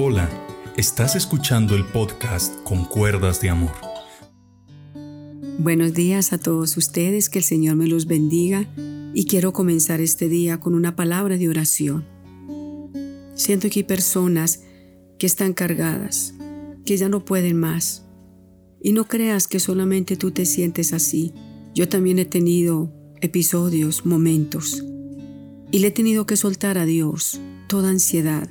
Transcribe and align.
Hola, 0.00 0.30
estás 0.76 1.16
escuchando 1.16 1.74
el 1.74 1.84
podcast 1.84 2.62
Con 2.62 2.84
Cuerdas 2.84 3.40
de 3.40 3.50
Amor. 3.50 3.72
Buenos 5.58 5.92
días 5.92 6.32
a 6.32 6.38
todos 6.38 6.76
ustedes, 6.76 7.28
que 7.28 7.40
el 7.40 7.44
Señor 7.44 7.74
me 7.74 7.88
los 7.88 8.06
bendiga 8.06 8.68
y 9.12 9.26
quiero 9.26 9.52
comenzar 9.52 10.00
este 10.00 10.28
día 10.28 10.60
con 10.60 10.76
una 10.76 10.94
palabra 10.94 11.36
de 11.36 11.48
oración. 11.48 12.06
Siento 13.34 13.68
que 13.70 13.80
hay 13.80 13.82
personas 13.82 14.62
que 15.18 15.26
están 15.26 15.52
cargadas, 15.52 16.32
que 16.86 16.96
ya 16.96 17.08
no 17.08 17.24
pueden 17.24 17.58
más. 17.58 18.06
Y 18.80 18.92
no 18.92 19.08
creas 19.08 19.48
que 19.48 19.58
solamente 19.58 20.16
tú 20.16 20.30
te 20.30 20.46
sientes 20.46 20.92
así. 20.92 21.34
Yo 21.74 21.88
también 21.88 22.20
he 22.20 22.24
tenido 22.24 22.92
episodios, 23.20 24.06
momentos, 24.06 24.80
y 25.72 25.80
le 25.80 25.88
he 25.88 25.90
tenido 25.90 26.24
que 26.24 26.36
soltar 26.36 26.78
a 26.78 26.84
Dios 26.84 27.40
toda 27.66 27.90
ansiedad, 27.90 28.48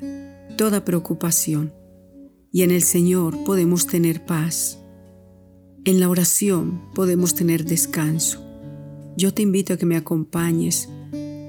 toda 0.57 0.83
preocupación. 0.83 1.71
Y 2.51 2.63
en 2.63 2.71
el 2.71 2.81
Señor 2.81 3.43
podemos 3.45 3.87
tener 3.87 4.25
paz. 4.25 4.79
En 5.85 5.99
la 5.99 6.09
oración 6.09 6.81
podemos 6.93 7.35
tener 7.35 7.63
descanso. 7.63 8.43
Yo 9.15 9.33
te 9.33 9.43
invito 9.43 9.73
a 9.73 9.77
que 9.77 9.85
me 9.85 9.95
acompañes, 9.95 10.89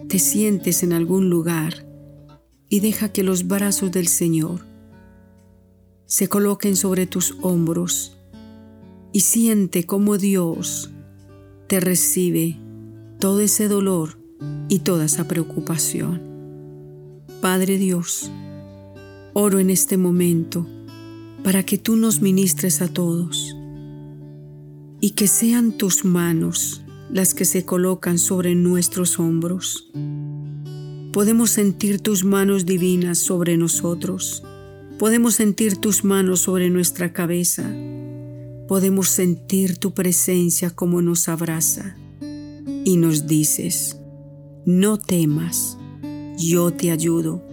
te 0.09 0.19
sientes 0.19 0.83
en 0.83 0.93
algún 0.93 1.29
lugar 1.29 1.87
y 2.69 2.81
deja 2.81 3.11
que 3.11 3.23
los 3.23 3.49
brazos 3.49 3.91
del 3.91 4.07
Señor 4.07 4.61
se 6.07 6.29
coloquen 6.29 6.77
sobre 6.77 7.07
tus 7.07 7.37
hombros 7.43 8.17
y 9.13 9.21
siente 9.21 9.85
cómo 9.85 10.19
Dios 10.19 10.91
te 11.67 11.81
recibe 11.81 12.59
todo 13.19 13.41
ese 13.41 13.69
dolor 13.69 14.19
y 14.69 14.81
toda 14.81 15.07
esa 15.07 15.27
preocupación. 15.29 16.23
Padre 17.41 17.77
Dios, 17.77 18.31
oro 19.41 19.61
en 19.61 19.71
este 19.71 19.97
momento 19.97 20.67
para 21.45 21.63
que 21.63 21.79
tú 21.79 21.95
nos 21.95 22.21
ministres 22.21 22.83
a 22.83 22.89
todos 22.89 23.55
y 25.01 25.11
que 25.11 25.29
sean 25.29 25.79
tus 25.79 26.05
manos 26.05 26.83
las 27.09 27.35
que 27.35 27.45
se 27.45 27.65
colocan 27.65 28.19
sobre 28.19 28.57
nuestros 28.57 29.21
hombros. 29.21 29.93
Podemos 31.13 31.51
sentir 31.51 32.01
tus 32.01 32.25
manos 32.25 32.67
divinas 32.67 33.19
sobre 33.21 33.57
nosotros. 33.57 34.43
Podemos 34.99 35.37
sentir 35.37 35.77
tus 35.77 36.03
manos 36.03 36.41
sobre 36.41 36.69
nuestra 36.69 37.13
cabeza. 37.13 37.73
Podemos 38.67 39.09
sentir 39.09 39.77
tu 39.77 39.95
presencia 39.95 40.71
como 40.71 41.01
nos 41.01 41.29
abraza 41.29 41.97
y 42.85 42.97
nos 42.97 43.29
dices, 43.29 44.01
no 44.67 44.99
temas, 44.99 45.79
yo 46.37 46.73
te 46.73 46.91
ayudo. 46.91 47.48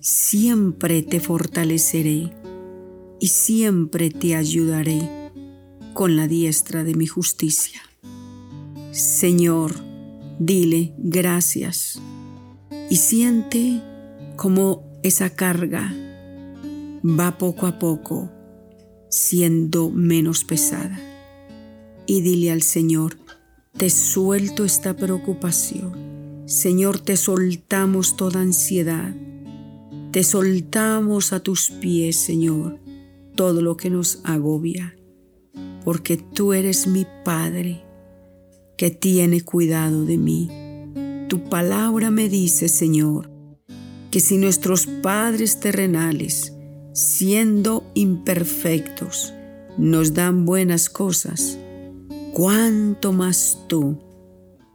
Siempre 0.00 1.02
te 1.02 1.20
fortaleceré 1.20 2.32
y 3.20 3.28
siempre 3.28 4.10
te 4.10 4.36
ayudaré 4.36 5.32
con 5.94 6.16
la 6.16 6.28
diestra 6.28 6.84
de 6.84 6.94
mi 6.94 7.06
justicia. 7.06 7.80
Señor, 8.92 9.74
dile 10.38 10.94
gracias 10.98 12.00
y 12.90 12.96
siente 12.96 13.82
como 14.36 14.84
esa 15.02 15.30
carga 15.30 15.92
va 17.04 17.38
poco 17.38 17.66
a 17.66 17.78
poco 17.78 18.30
siendo 19.08 19.90
menos 19.90 20.44
pesada. 20.44 20.98
Y 22.06 22.20
dile 22.22 22.50
al 22.52 22.62
Señor, 22.62 23.18
te 23.76 23.90
suelto 23.90 24.64
esta 24.64 24.96
preocupación. 24.96 26.44
Señor, 26.46 26.98
te 26.98 27.16
soltamos 27.16 28.16
toda 28.16 28.40
ansiedad. 28.40 29.14
Te 30.10 30.22
soltamos 30.22 31.32
a 31.32 31.40
tus 31.40 31.70
pies, 31.70 32.16
Señor, 32.16 32.78
todo 33.34 33.60
lo 33.60 33.76
que 33.76 33.90
nos 33.90 34.20
agobia, 34.24 34.96
porque 35.84 36.16
tú 36.16 36.54
eres 36.54 36.86
mi 36.86 37.06
Padre 37.24 37.84
que 38.78 38.90
tiene 38.90 39.42
cuidado 39.42 40.06
de 40.06 40.16
mí. 40.16 40.48
Tu 41.28 41.44
palabra 41.50 42.10
me 42.10 42.30
dice, 42.30 42.68
Señor, 42.68 43.30
que 44.10 44.20
si 44.20 44.38
nuestros 44.38 44.86
padres 44.86 45.60
terrenales, 45.60 46.54
siendo 46.94 47.84
imperfectos, 47.94 49.34
nos 49.76 50.14
dan 50.14 50.46
buenas 50.46 50.88
cosas, 50.88 51.58
cuánto 52.32 53.12
más 53.12 53.58
tú 53.68 53.98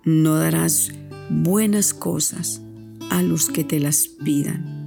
no 0.06 0.36
darás 0.36 0.91
buenas 1.30 1.94
cosas 1.94 2.62
a 3.09 3.22
los 3.24 3.50
que 3.50 3.63
te 3.63 3.80
las 3.80 4.07
pidan. 4.07 4.82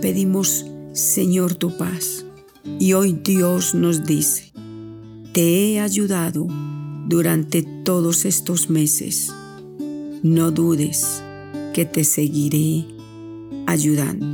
Pedimos, 0.00 0.66
Señor, 0.92 1.54
tu 1.54 1.76
paz. 1.76 2.24
Y 2.78 2.92
hoy 2.92 3.18
Dios 3.24 3.74
nos 3.74 4.04
dice, 4.04 4.52
te 5.32 5.72
he 5.72 5.80
ayudado 5.80 6.46
durante 7.08 7.62
todos 7.62 8.24
estos 8.24 8.68
meses. 8.68 9.32
No 10.22 10.50
dudes 10.50 11.22
que 11.72 11.84
te 11.84 12.04
seguiré 12.04 12.84
ayudando. 13.66 14.26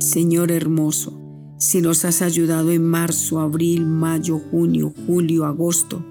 Señor 0.00 0.52
hermoso, 0.52 1.18
si 1.58 1.80
nos 1.80 2.04
has 2.04 2.22
ayudado 2.22 2.70
en 2.70 2.84
marzo, 2.84 3.40
abril, 3.40 3.84
mayo, 3.84 4.38
junio, 4.38 4.94
julio, 5.06 5.44
agosto, 5.44 6.04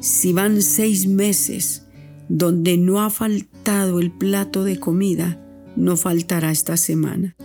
si 0.00 0.32
van 0.32 0.60
seis 0.60 1.06
meses 1.06 1.86
donde 2.28 2.76
no 2.76 3.00
ha 3.00 3.10
faltado 3.10 4.00
el 4.00 4.10
plato 4.10 4.64
de 4.64 4.78
comida, 4.78 5.42
no 5.76 5.96
faltará 5.96 6.50
esta 6.50 6.76
semana. 6.76 7.36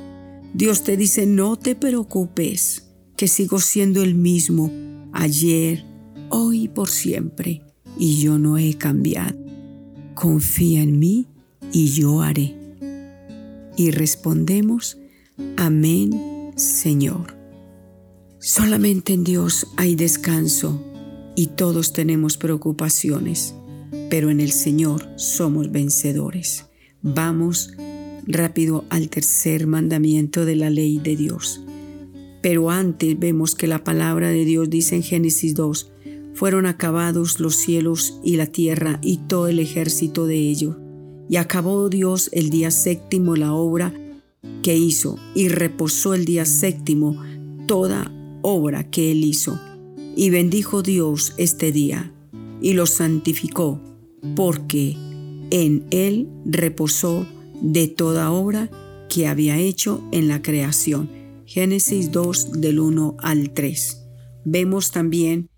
Dios 0.54 0.84
te 0.84 0.98
dice, 0.98 1.26
no 1.26 1.56
te 1.58 1.76
preocupes, 1.76 2.90
que 3.16 3.28
sigo 3.28 3.60
siendo 3.60 4.04
el 4.04 4.16
mismo 4.16 4.72
ayer, 5.14 5.86
hoy 6.30 6.64
y 6.64 6.68
por 6.68 6.90
siempre, 6.90 7.62
y 7.98 8.22
yo 8.22 8.38
no 8.38 8.58
he 8.58 8.74
cambiado. 8.74 9.38
Confía 10.14 10.82
en 10.82 11.00
mí 11.00 11.28
y 11.72 11.88
yo 11.88 12.22
haré. 12.22 12.56
Y 13.78 13.92
respondemos, 13.92 14.98
amén, 15.56 16.52
Señor. 16.56 17.38
Solamente 18.40 19.14
en 19.14 19.24
Dios 19.24 19.68
hay 19.78 19.96
descanso 19.96 20.84
y 21.36 21.48
todos 21.48 21.94
tenemos 21.94 22.38
preocupaciones, 22.38 23.56
pero 24.10 24.30
en 24.30 24.42
el 24.42 24.52
Señor 24.52 25.08
somos 25.16 25.72
vencedores. 25.72 26.66
Vamos 27.02 27.72
rápido 28.28 28.86
al 28.90 29.10
tercer 29.10 29.68
mandamiento 29.68 30.46
de 30.46 30.56
la 30.56 30.70
ley 30.70 31.00
de 31.00 31.16
Dios. 31.16 31.62
Pero 32.42 32.72
antes 32.72 33.18
vemos 33.20 33.56
que 33.56 33.68
la 33.68 33.84
palabra 33.84 34.30
de 34.30 34.46
Dios 34.46 34.70
dice 34.70 34.96
en 34.96 35.04
Génesis 35.04 35.54
2, 35.56 35.92
fueron 36.34 36.66
acabados 36.66 37.40
los 37.40 37.56
cielos 37.56 38.20
y 38.24 38.36
la 38.36 38.48
tierra 38.48 39.00
y 39.02 39.18
todo 39.18 39.48
el 39.48 39.60
ejército 39.60 40.26
de 40.26 40.38
ellos. 40.38 40.76
Y 41.30 41.36
acabó 41.36 41.90
Dios 41.90 42.30
el 42.34 42.50
día 42.50 42.72
séptimo 42.72 43.36
la 43.36 43.54
obra 43.54 43.94
que 44.64 44.76
hizo, 44.76 45.18
y 45.36 45.50
reposó 45.50 46.14
el 46.14 46.26
día 46.26 46.46
séptimo 46.46 47.22
toda 47.68 48.12
obra 48.42 48.90
que 48.90 49.12
él 49.12 49.24
hizo. 49.24 49.60
Y 50.16 50.30
bendijo 50.30 50.82
Dios 50.82 51.34
este 51.38 51.72
día, 51.72 52.12
y 52.62 52.74
lo 52.74 52.86
santificó, 52.86 53.80
porque 54.36 54.98
en 55.52 55.86
él 55.92 56.28
reposó 56.46 57.26
de 57.62 57.88
toda 57.88 58.32
obra 58.32 58.70
que 59.10 59.28
había 59.28 59.58
hecho 59.58 60.04
en 60.12 60.28
la 60.28 60.42
creación. 60.42 61.10
Génesis 61.46 62.12
2 62.12 62.62
del 62.62 62.80
1 62.80 63.18
al 63.20 63.52
3. 63.52 64.06
Vemos 64.46 64.92
también 64.92 65.50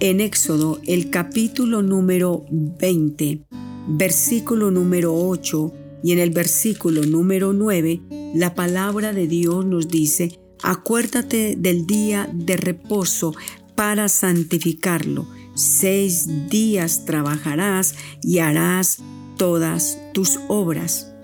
en 0.00 0.20
Éxodo 0.20 0.78
el 0.86 1.10
capítulo 1.10 1.82
número 1.82 2.44
20, 2.50 3.46
versículo 3.88 4.70
número 4.70 5.14
8 5.14 5.72
y 6.02 6.12
en 6.12 6.18
el 6.18 6.30
versículo 6.30 7.02
número 7.02 7.52
9, 7.52 8.00
la 8.34 8.54
palabra 8.54 9.12
de 9.12 9.26
Dios 9.26 9.64
nos 9.64 9.88
dice, 9.88 10.38
acuérdate 10.62 11.56
del 11.56 11.86
día 11.86 12.30
de 12.32 12.56
reposo 12.56 13.34
para 13.74 14.08
santificarlo. 14.08 15.26
Seis 15.54 16.28
días 16.50 17.06
trabajarás 17.06 17.94
y 18.22 18.38
harás 18.38 18.98
todas 19.38 19.98
tus 20.12 20.38
obras. 20.48 21.15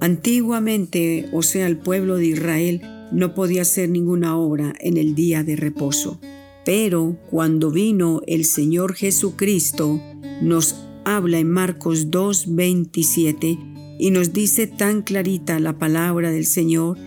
Antiguamente, 0.00 1.28
o 1.32 1.42
sea, 1.42 1.66
el 1.66 1.78
pueblo 1.78 2.16
de 2.16 2.26
Israel 2.26 2.82
no 3.10 3.34
podía 3.34 3.62
hacer 3.62 3.88
ninguna 3.88 4.36
obra 4.36 4.74
en 4.80 4.96
el 4.96 5.14
día 5.14 5.42
de 5.42 5.56
reposo. 5.56 6.20
Pero 6.64 7.16
cuando 7.30 7.70
vino 7.70 8.20
el 8.26 8.44
Señor 8.44 8.94
Jesucristo, 8.94 10.00
nos 10.42 10.76
habla 11.04 11.38
en 11.38 11.50
Marcos 11.50 12.10
2:27 12.10 13.58
y 13.98 14.10
nos 14.10 14.32
dice 14.32 14.66
tan 14.66 15.02
clarita 15.02 15.58
la 15.58 15.78
palabra 15.78 16.30
del 16.30 16.46
Señor 16.46 16.98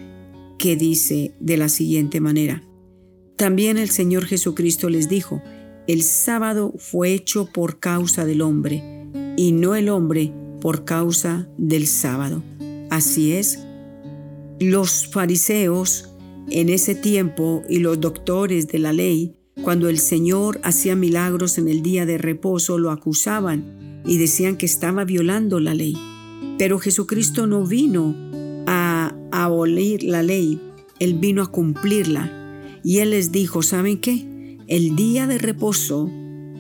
que 0.57 0.75
dice 0.75 1.33
de 1.39 1.57
la 1.57 1.69
siguiente 1.69 2.19
manera. 2.19 2.63
También 3.38 3.77
el 3.77 3.89
Señor 3.89 4.25
Jesucristo 4.25 4.89
les 4.89 5.07
dijo, 5.07 5.41
el 5.88 6.03
sábado 6.03 6.73
fue 6.77 7.13
hecho 7.13 7.47
por 7.51 7.79
causa 7.79 8.25
del 8.25 8.41
hombre 8.41 8.83
y 9.38 9.51
no 9.51 9.75
el 9.75 9.89
hombre 9.89 10.31
por 10.61 10.85
causa 10.85 11.49
del 11.57 11.88
sábado. 11.88 12.43
Así 12.91 13.31
es, 13.31 13.57
los 14.59 15.07
fariseos 15.07 16.09
en 16.49 16.67
ese 16.67 16.93
tiempo 16.93 17.63
y 17.69 17.79
los 17.79 18.01
doctores 18.01 18.67
de 18.67 18.79
la 18.79 18.91
ley, 18.91 19.38
cuando 19.63 19.88
el 19.88 19.97
Señor 19.97 20.59
hacía 20.61 20.93
milagros 20.97 21.57
en 21.57 21.69
el 21.69 21.83
día 21.83 22.05
de 22.05 22.17
reposo, 22.17 22.77
lo 22.77 22.91
acusaban 22.91 24.01
y 24.05 24.17
decían 24.17 24.57
que 24.57 24.65
estaba 24.65 25.05
violando 25.05 25.61
la 25.61 25.73
ley. 25.73 25.95
Pero 26.57 26.79
Jesucristo 26.79 27.47
no 27.47 27.65
vino 27.65 28.13
a 28.67 29.15
abolir 29.31 30.03
la 30.03 30.21
ley, 30.21 30.59
Él 30.99 31.13
vino 31.13 31.43
a 31.43 31.49
cumplirla. 31.49 32.29
Y 32.83 32.97
Él 32.97 33.11
les 33.11 33.31
dijo, 33.31 33.63
¿saben 33.63 34.01
qué? 34.01 34.57
El 34.67 34.97
día 34.97 35.27
de 35.27 35.38
reposo 35.38 36.11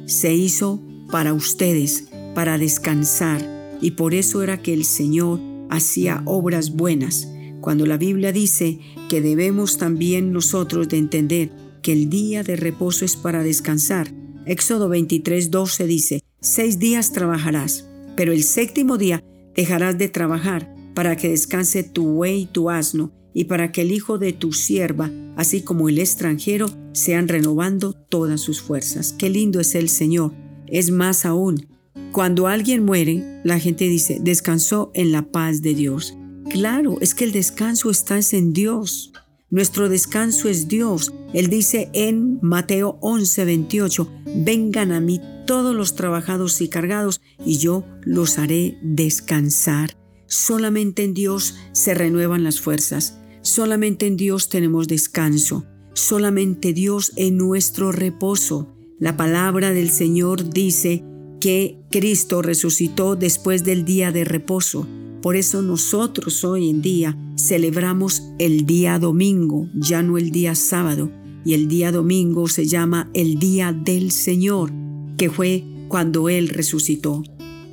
se 0.05 0.33
hizo 0.33 0.81
para 1.11 1.33
ustedes, 1.33 2.07
para 2.33 2.57
descansar, 2.57 3.77
y 3.81 3.91
por 3.91 4.13
eso 4.13 4.41
era 4.43 4.61
que 4.61 4.73
el 4.73 4.85
Señor 4.85 5.50
hacía 5.71 6.21
obras 6.25 6.75
buenas. 6.75 7.27
Cuando 7.61 7.87
la 7.87 7.97
Biblia 7.97 8.31
dice 8.31 8.79
que 9.09 9.21
debemos 9.21 9.77
también 9.77 10.31
nosotros 10.31 10.89
de 10.89 10.97
entender 10.97 11.51
que 11.81 11.93
el 11.93 12.09
día 12.09 12.43
de 12.43 12.55
reposo 12.55 13.05
es 13.05 13.15
para 13.15 13.41
descansar. 13.41 14.13
Éxodo 14.45 14.89
23, 14.89 15.49
12 15.49 15.87
dice, 15.87 16.23
seis 16.39 16.77
días 16.77 17.13
trabajarás, 17.13 17.87
pero 18.15 18.33
el 18.33 18.43
séptimo 18.43 18.97
día 18.97 19.23
dejarás 19.55 19.97
de 19.97 20.09
trabajar 20.09 20.75
para 20.93 21.15
que 21.15 21.29
descanse 21.29 21.83
tu 21.83 22.05
buey 22.05 22.41
y 22.41 22.45
tu 22.45 22.69
asno, 22.69 23.11
y 23.33 23.45
para 23.45 23.71
que 23.71 23.81
el 23.81 23.91
hijo 23.91 24.17
de 24.17 24.33
tu 24.33 24.51
sierva, 24.51 25.09
así 25.37 25.61
como 25.61 25.87
el 25.87 25.99
extranjero, 25.99 26.65
sean 26.91 27.29
renovando 27.29 27.93
todas 27.93 28.41
sus 28.41 28.61
fuerzas. 28.61 29.15
Qué 29.17 29.29
lindo 29.29 29.61
es 29.61 29.73
el 29.75 29.87
Señor. 29.87 30.33
Es 30.67 30.91
más 30.91 31.25
aún, 31.25 31.67
cuando 32.11 32.47
alguien 32.47 32.83
muere, 32.83 33.41
la 33.43 33.59
gente 33.59 33.87
dice, 33.87 34.19
descansó 34.21 34.91
en 34.93 35.11
la 35.11 35.23
paz 35.31 35.61
de 35.61 35.73
Dios. 35.73 36.15
Claro, 36.49 36.97
es 36.99 37.15
que 37.15 37.23
el 37.23 37.31
descanso 37.31 37.89
está 37.89 38.19
en 38.31 38.51
Dios. 38.51 39.13
Nuestro 39.49 39.87
descanso 39.87 40.49
es 40.49 40.67
Dios. 40.67 41.13
Él 41.33 41.47
dice 41.47 41.89
en 41.93 42.39
Mateo 42.41 42.97
11, 43.01 43.45
28, 43.45 44.11
vengan 44.35 44.91
a 44.91 44.99
mí 44.99 45.21
todos 45.47 45.75
los 45.75 45.95
trabajados 45.95 46.59
y 46.61 46.69
cargados, 46.69 47.21
y 47.45 47.57
yo 47.57 47.85
los 48.03 48.37
haré 48.37 48.77
descansar. 48.81 49.97
Solamente 50.27 51.03
en 51.03 51.13
Dios 51.13 51.55
se 51.71 51.93
renuevan 51.93 52.43
las 52.43 52.59
fuerzas. 52.59 53.19
Solamente 53.41 54.07
en 54.07 54.17
Dios 54.17 54.49
tenemos 54.49 54.87
descanso. 54.87 55.65
Solamente 55.93 56.73
Dios 56.73 57.13
en 57.15 57.37
nuestro 57.37 57.91
reposo. 57.91 58.75
La 58.99 59.17
palabra 59.17 59.71
del 59.71 59.89
Señor 59.89 60.49
dice 60.49 61.03
que 61.41 61.79
Cristo 61.89 62.41
resucitó 62.41 63.17
después 63.17 63.65
del 63.65 63.83
día 63.83 64.11
de 64.11 64.23
reposo. 64.23 64.87
Por 65.21 65.35
eso 65.35 65.61
nosotros 65.61 66.45
hoy 66.45 66.69
en 66.69 66.81
día 66.81 67.17
celebramos 67.35 68.23
el 68.39 68.65
día 68.65 68.99
domingo, 68.99 69.67
ya 69.73 70.03
no 70.03 70.17
el 70.17 70.31
día 70.31 70.55
sábado. 70.55 71.11
Y 71.43 71.55
el 71.55 71.67
día 71.67 71.91
domingo 71.91 72.47
se 72.47 72.67
llama 72.67 73.09
el 73.15 73.39
día 73.39 73.73
del 73.73 74.11
Señor, 74.11 74.71
que 75.17 75.29
fue 75.31 75.63
cuando 75.87 76.29
Él 76.29 76.47
resucitó. 76.47 77.23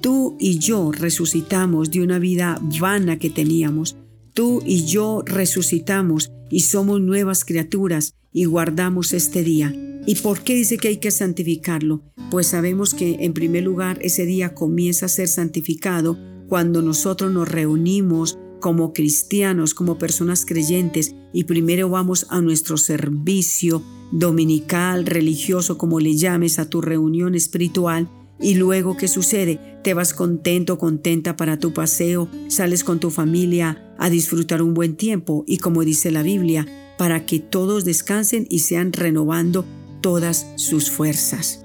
Tú 0.01 0.37
y 0.41 0.59
yo 0.59 0.91
resucitamos 0.91 1.91
de 1.91 2.01
una 2.01 2.19
vida 2.19 2.59
vana 2.81 3.19
que 3.19 3.29
teníamos. 3.29 3.97
Tú 4.33 4.63
y 4.65 4.87
yo 4.87 5.23
resucitamos 5.27 6.31
y 6.51 6.61
somos 6.61 7.03
nuevas 7.03 7.45
criaturas 7.45 8.15
y 8.39 8.45
guardamos 8.45 9.15
este 9.15 9.43
día. 9.43 9.75
¿Y 10.07 10.15
por 10.15 10.43
qué 10.43 10.55
dice 10.55 10.79
que 10.79 10.87
hay 10.87 10.99
que 10.99 11.11
santificarlo? 11.11 12.05
Pues 12.31 12.47
sabemos 12.47 12.95
que 12.95 13.17
en 13.25 13.33
primer 13.33 13.65
lugar 13.65 13.99
ese 14.01 14.27
día 14.27 14.55
comienza 14.55 15.07
a 15.07 15.09
ser 15.09 15.27
santificado 15.27 16.17
cuando 16.47 16.81
nosotros 16.81 17.33
nos 17.33 17.49
reunimos 17.49 18.39
como 18.61 18.93
cristianos, 18.93 19.75
como 19.75 19.99
personas 19.99 20.47
creyentes, 20.47 21.17
y 21.33 21.45
primero 21.45 21.89
vamos 21.89 22.29
a 22.31 22.41
nuestro 22.41 22.77
servicio 22.77 23.83
dominical, 24.13 25.05
religioso, 25.05 25.77
como 25.77 25.99
le 25.99 26.15
llames, 26.15 26.61
a 26.61 26.71
tu 26.71 26.81
reunión 26.81 27.35
espiritual, 27.35 28.09
y 28.41 28.55
luego, 28.55 28.97
¿qué 28.97 29.09
sucede? 29.09 29.59
Te 29.83 29.95
vas 29.95 30.15
contento, 30.15 30.79
contenta 30.79 31.35
para 31.35 31.59
tu 31.59 31.73
paseo, 31.73 32.29
sales 32.47 32.85
con 32.85 33.01
tu 33.01 33.11
familia 33.11 33.97
a 33.99 34.11
disfrutar 34.11 34.63
un 34.63 34.75
buen 34.75 34.95
tiempo 34.95 35.43
y 35.49 35.59
como 35.59 35.83
dice 35.83 36.13
la 36.13 36.23
Biblia, 36.23 36.67
para 36.99 37.25
que 37.25 37.39
todos 37.39 37.87
descansen 37.87 38.47
y 38.51 38.59
sean 38.59 38.93
renovando 38.93 39.65
todas 40.03 40.47
sus 40.57 40.91
fuerzas. 40.91 41.63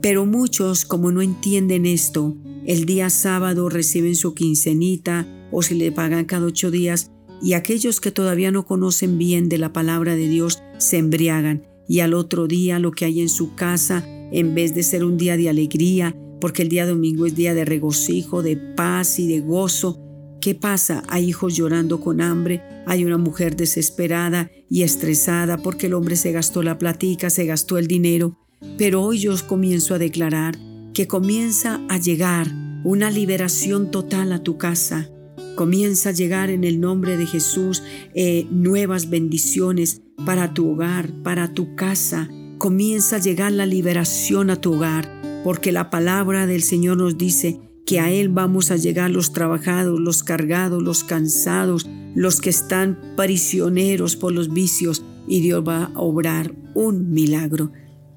Pero 0.00 0.24
muchos, 0.26 0.84
como 0.84 1.10
no 1.10 1.22
entienden 1.22 1.86
esto, 1.86 2.36
el 2.64 2.84
día 2.84 3.10
sábado 3.10 3.68
reciben 3.68 4.14
su 4.14 4.34
quincenita 4.34 5.26
o 5.50 5.62
si 5.62 5.74
le 5.74 5.90
pagan 5.90 6.26
cada 6.26 6.46
ocho 6.46 6.70
días 6.70 7.10
y 7.42 7.54
aquellos 7.54 8.00
que 8.00 8.10
todavía 8.10 8.50
no 8.50 8.66
conocen 8.66 9.18
bien 9.18 9.48
de 9.48 9.58
la 9.58 9.72
palabra 9.72 10.14
de 10.14 10.28
Dios 10.28 10.62
se 10.78 10.98
embriagan 10.98 11.66
y 11.88 12.00
al 12.00 12.14
otro 12.14 12.46
día 12.46 12.78
lo 12.78 12.92
que 12.92 13.04
hay 13.04 13.20
en 13.20 13.28
su 13.28 13.54
casa, 13.54 14.04
en 14.32 14.54
vez 14.54 14.74
de 14.74 14.82
ser 14.82 15.04
un 15.04 15.16
día 15.16 15.36
de 15.36 15.48
alegría, 15.48 16.16
porque 16.40 16.62
el 16.62 16.68
día 16.68 16.86
domingo 16.86 17.26
es 17.26 17.34
día 17.34 17.54
de 17.54 17.64
regocijo, 17.64 18.42
de 18.42 18.56
paz 18.56 19.18
y 19.18 19.28
de 19.28 19.40
gozo, 19.40 20.00
¿qué 20.46 20.54
pasa? 20.54 21.02
Hay 21.08 21.24
hijos 21.24 21.56
llorando 21.56 22.00
con 22.00 22.20
hambre, 22.20 22.62
hay 22.86 23.04
una 23.04 23.18
mujer 23.18 23.56
desesperada 23.56 24.48
y 24.70 24.84
estresada 24.84 25.56
porque 25.58 25.86
el 25.86 25.94
hombre 25.94 26.14
se 26.14 26.30
gastó 26.30 26.62
la 26.62 26.78
platica, 26.78 27.30
se 27.30 27.46
gastó 27.46 27.78
el 27.78 27.88
dinero, 27.88 28.38
pero 28.78 29.02
hoy 29.02 29.18
yo 29.18 29.34
comienzo 29.48 29.96
a 29.96 29.98
declarar 29.98 30.56
que 30.94 31.08
comienza 31.08 31.80
a 31.88 31.98
llegar 31.98 32.46
una 32.84 33.10
liberación 33.10 33.90
total 33.90 34.30
a 34.30 34.44
tu 34.44 34.56
casa. 34.56 35.10
Comienza 35.56 36.10
a 36.10 36.12
llegar 36.12 36.50
en 36.50 36.62
el 36.62 36.78
nombre 36.78 37.16
de 37.16 37.26
Jesús 37.26 37.82
eh, 38.14 38.46
nuevas 38.48 39.10
bendiciones 39.10 40.02
para 40.24 40.54
tu 40.54 40.70
hogar, 40.70 41.10
para 41.24 41.54
tu 41.54 41.74
casa. 41.74 42.30
Comienza 42.58 43.16
a 43.16 43.20
llegar 43.20 43.50
la 43.50 43.66
liberación 43.66 44.50
a 44.50 44.60
tu 44.60 44.74
hogar, 44.74 45.42
porque 45.42 45.72
la 45.72 45.90
palabra 45.90 46.46
del 46.46 46.62
Señor 46.62 46.98
nos 46.98 47.18
dice 47.18 47.58
que 47.86 48.00
a 48.00 48.10
Él 48.10 48.28
vamos 48.28 48.70
a 48.70 48.76
llegar 48.76 49.10
los 49.10 49.32
trabajados, 49.32 49.98
los 50.00 50.24
cargados, 50.24 50.82
los 50.82 51.04
cansados, 51.04 51.88
los 52.14 52.40
que 52.40 52.50
están 52.50 52.98
prisioneros 53.16 54.16
por 54.16 54.32
los 54.32 54.52
vicios, 54.52 55.04
y 55.28 55.40
Dios 55.40 55.64
va 55.66 55.84
a 55.94 56.00
obrar 56.00 56.54
un 56.74 57.12
milagro. 57.12 57.72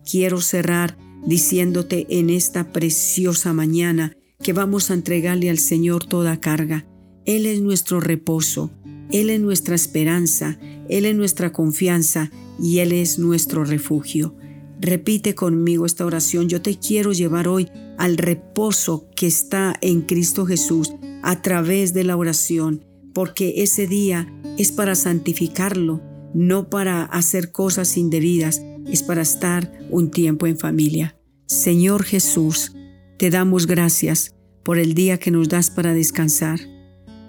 Quiero 0.10 0.42
cerrar 0.42 0.98
diciéndote 1.26 2.08
en 2.10 2.30
esta 2.30 2.72
preciosa 2.72 3.54
mañana 3.54 4.14
que 4.42 4.54
vamos 4.54 4.90
a 4.90 4.96
entregarle 4.96 5.50
al 5.50 5.60
Señor 5.60 6.06
toda 6.06 6.40
carga. 6.40 6.86
Él 7.26 7.46
es 7.46 7.62
nuestro 7.62 8.00
reposo, 8.00 8.72
Él 9.12 9.30
es 9.30 9.40
nuestra 9.40 9.76
esperanza, 9.76 10.58
Él 10.88 11.06
es 11.06 11.16
nuestra 11.16 11.52
confianza 11.52 12.32
y 12.62 12.80
Él 12.80 12.92
es 12.92 13.20
nuestro 13.20 13.64
refugio. 13.66 14.36
Repite 14.82 15.36
conmigo 15.36 15.86
esta 15.86 16.06
oración. 16.06 16.48
Yo 16.48 16.62
te 16.62 16.80
quiero 16.80 17.12
llevar 17.12 17.48
hoy 17.48 17.68
al 18.00 18.18
reposo 18.18 19.10
que 19.14 19.28
está 19.28 19.76
en 19.82 20.02
Cristo 20.02 20.46
Jesús 20.46 20.94
a 21.22 21.42
través 21.42 21.94
de 21.94 22.06
la 22.06 22.16
oración, 22.16 22.86
porque 23.14 23.56
ese 23.58 23.88
día 23.88 24.34
es 24.58 24.72
para 24.72 24.96
santificarlo, 24.96 26.02
no 26.34 26.70
para 26.70 27.04
hacer 27.04 27.52
cosas 27.52 27.98
indebidas, 27.98 28.62
es 28.88 29.04
para 29.04 29.22
estar 29.22 29.72
un 29.90 30.12
tiempo 30.12 30.48
en 30.48 30.58
familia. 30.58 31.18
Señor 31.46 32.04
Jesús, 32.04 32.72
te 33.18 33.30
damos 33.30 33.68
gracias 33.68 34.34
por 34.64 34.80
el 34.80 34.94
día 34.94 35.18
que 35.18 35.30
nos 35.30 35.50
das 35.50 35.70
para 35.70 35.94
descansar, 35.94 36.62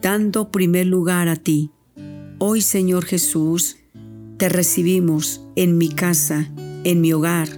dando 0.01 0.53
primer 0.53 0.87
lugar 0.87 1.27
a 1.27 1.35
ti. 1.35 1.73
Hoy, 2.39 2.61
Señor 2.61 3.07
Jesús, 3.07 3.77
te 4.37 4.49
recibimos 4.49 5.45
en 5.57 5.77
mi 5.79 5.89
casa, 5.89 6.49
en 6.85 7.01
mi 7.01 7.13
hogar, 7.13 7.49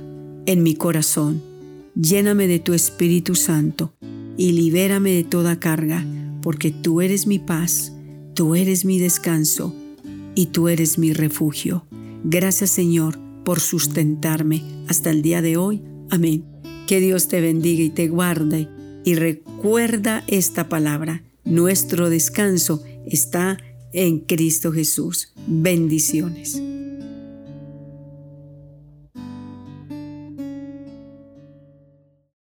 en 0.46 0.62
mi 0.62 0.76
corazón. 0.76 1.51
Lléname 1.94 2.46
de 2.48 2.58
tu 2.58 2.72
Espíritu 2.72 3.34
Santo 3.34 3.92
y 4.36 4.52
libérame 4.52 5.10
de 5.10 5.24
toda 5.24 5.60
carga, 5.60 6.04
porque 6.40 6.70
tú 6.70 7.00
eres 7.00 7.26
mi 7.26 7.38
paz, 7.38 7.92
tú 8.34 8.54
eres 8.54 8.84
mi 8.84 8.98
descanso 8.98 9.74
y 10.34 10.46
tú 10.46 10.68
eres 10.68 10.98
mi 10.98 11.12
refugio. 11.12 11.84
Gracias 12.24 12.70
Señor 12.70 13.18
por 13.44 13.60
sustentarme 13.60 14.62
hasta 14.88 15.10
el 15.10 15.22
día 15.22 15.42
de 15.42 15.56
hoy. 15.56 15.82
Amén. 16.10 16.44
Que 16.86 17.00
Dios 17.00 17.28
te 17.28 17.40
bendiga 17.40 17.82
y 17.82 17.90
te 17.90 18.08
guarde. 18.08 18.68
Y 19.04 19.14
recuerda 19.14 20.24
esta 20.28 20.68
palabra. 20.68 21.22
Nuestro 21.44 22.08
descanso 22.08 22.82
está 23.06 23.58
en 23.92 24.20
Cristo 24.20 24.72
Jesús. 24.72 25.32
Bendiciones. 25.46 26.60